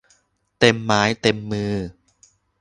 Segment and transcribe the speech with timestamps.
[0.59, 1.73] เต็มไม้เต็มมือ